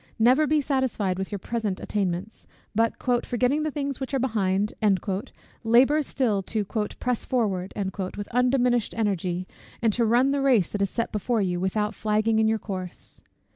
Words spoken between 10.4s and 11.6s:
race that is set before you